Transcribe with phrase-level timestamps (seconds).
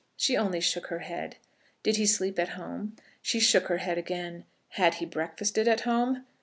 [0.17, 1.35] She only shook her head.
[1.83, 2.95] Did he sleep at home?
[3.21, 4.45] She shook her head again.
[4.69, 6.25] Had he breakfasted at home?